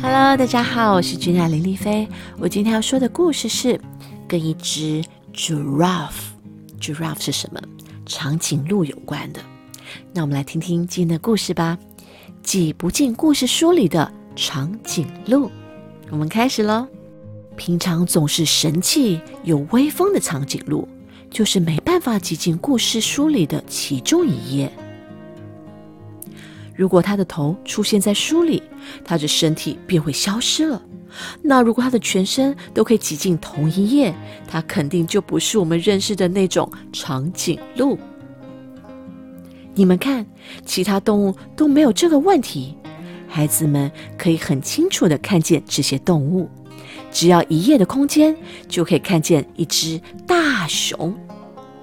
[0.00, 2.08] Hello，大家好，我是君雅林丽菲。
[2.38, 3.80] 我今天要说的故事是
[4.28, 5.04] 跟一只
[5.34, 7.60] giraffe，giraffe 是什么？
[8.06, 9.40] 长颈鹿有关的。
[10.12, 11.76] 那我们来听听今天的故事吧。
[12.44, 15.50] 挤不进故事书里的长颈鹿，
[16.10, 16.86] 我们开始喽。
[17.56, 20.88] 平常总是神气有威风的长颈鹿，
[21.28, 24.72] 就是没办法挤进故事书里的其中一页。
[26.78, 28.62] 如果他的头出现在书里，
[29.04, 30.80] 他的身体便会消失了。
[31.42, 34.14] 那如果他的全身都可以挤进同一页，
[34.46, 37.98] 他肯定就不是我们认识的那种长颈鹿。
[39.74, 40.24] 你们看，
[40.64, 42.76] 其他动物都没有这个问题。
[43.26, 46.48] 孩子们可以很清楚地看见这些动物，
[47.10, 48.36] 只要一页的空间，
[48.68, 51.12] 就可以看见一只大熊。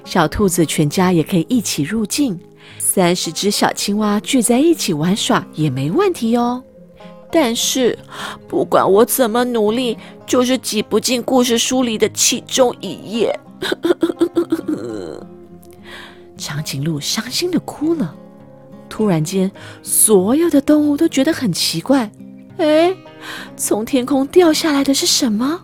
[0.06, 2.40] 小兔子全家也可以一起入镜。
[2.96, 6.64] 三十只小青蛙聚在一起玩耍也没问题哦。
[7.30, 8.00] 但是，
[8.48, 13.38] 不管我怎么努力，就是挤不进故事书里的其中一页。
[16.38, 18.16] 长颈鹿伤心的哭了。
[18.88, 19.52] 突然间，
[19.84, 22.10] 所有的动物都觉得很奇怪。
[22.60, 22.96] 哎，
[23.58, 25.60] 从天空掉下来的是什么？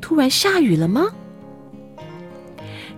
[0.00, 1.10] 突然下雨了吗？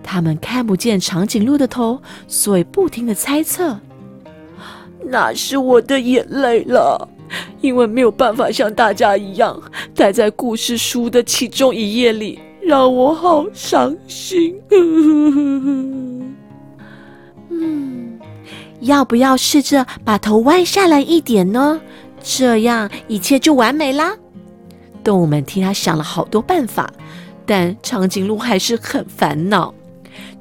[0.06, 3.76] 他们看不见长颈鹿的头，所以不停的猜测
[5.04, 7.08] ：“那是我的眼泪了，
[7.60, 9.60] 因为没有办法像大家一样
[9.96, 14.54] 待在故事书的其中一页里，让我好伤心。”
[17.50, 18.20] 嗯，
[18.80, 21.80] 要不要试着把头弯下来一点呢？
[22.22, 24.16] 这样一切就完美啦。
[25.02, 26.92] 动物们替他想了好多办法，
[27.44, 29.74] 但长颈鹿还是很烦恼。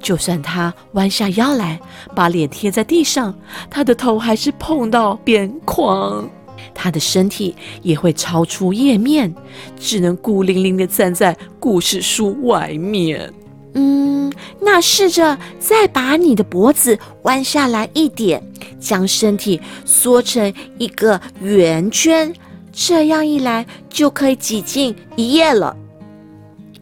[0.05, 1.79] 就算他弯下腰来，
[2.13, 3.33] 把脸贴在地上，
[3.71, 6.29] 他的头还是碰到边框，
[6.75, 9.33] 他的身体也会超出页面，
[9.79, 13.33] 只能孤零零的站在故事书外面。
[13.73, 14.31] 嗯，
[14.61, 18.39] 那试着再把你的脖子弯下来一点，
[18.79, 22.31] 将身体缩成一个圆圈，
[22.71, 25.75] 这样一来就可以挤进一页了。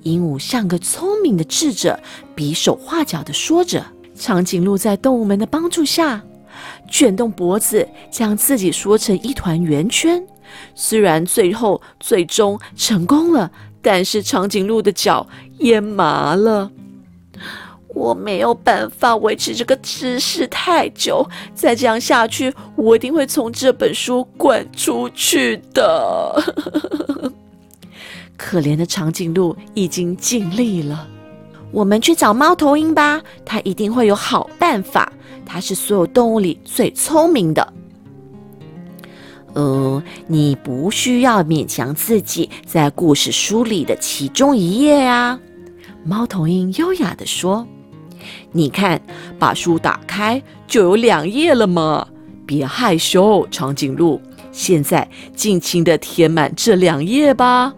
[0.03, 1.97] 鹦鹉像个聪明的智者，
[2.35, 3.83] 比手画脚的说着。
[4.15, 6.21] 长颈鹿在动物们的帮助下，
[6.87, 10.23] 卷动脖子，将自己缩成一团圆圈。
[10.75, 13.51] 虽然最后最终成功了，
[13.81, 15.27] 但是长颈鹿的脚
[15.57, 16.69] 也麻了。
[17.87, 26.43] 我没有办法维持这个姿势太久，再这样下去，我一定会从这本书滚出去的。
[28.37, 31.07] 可怜的长颈鹿已经尽力了，
[31.73, 35.11] 我们去找猫头鹰吧，它一定会有好办法。
[35.43, 37.73] 它是所有动物里最聪明的。
[39.53, 45.39] 呃，你不需要勉强自己在故事书里的其中一页啊。
[46.05, 47.67] 猫头鹰优雅地说
[48.53, 49.01] ：“你看，
[49.39, 52.07] 把书打开就有两页了嘛。
[52.45, 57.73] 别害羞，长颈鹿，现在尽情地填满这两页吧。”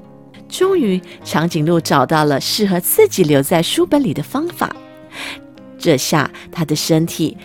[0.47, 4.73] 终于，长颈鹿找到了适合自己留在书本里的方法。
[5.77, 7.37] 这下，它的身体，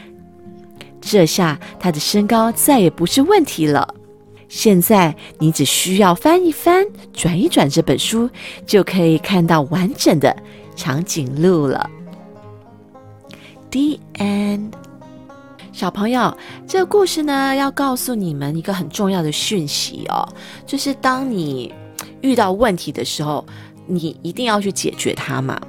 [1.01, 3.95] 这下它的身高再也不是问题了。
[4.49, 8.29] 现在，你只需要翻一翻、转一转这本书，
[8.67, 10.37] 就可以看到完整的
[10.77, 11.89] 长颈鹿了。
[13.71, 14.73] The end。
[15.73, 16.37] 小朋友，
[16.67, 20.29] 这个故事呢，要告诉你们一个很重要的讯息哦，
[20.67, 21.73] 就是当你。
[22.23, 23.45] 遇到问题的时候，
[23.87, 25.61] 你一定要去解决它嘛。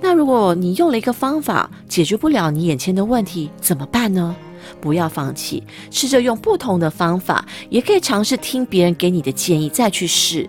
[0.00, 4.36] 那如果你用了一个方法解决不了你眼前的问题，怎么办呢？
[4.80, 10.48] 不要放弃，试着用不同的方法，也可以尝试听别人给你的建议再去试。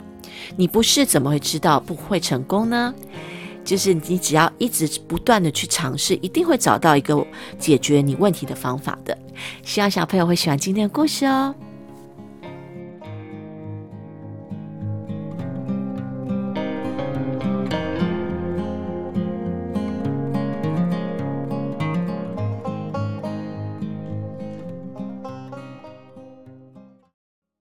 [0.55, 2.93] 你不试怎么会知道不会成功呢？
[3.63, 7.25] 就是你只要一直不断的去尝试，一定会找到一个
[7.59, 9.17] 解决你问题的方法的。
[9.63, 11.53] 希望小朋友会喜欢今天的故事哦。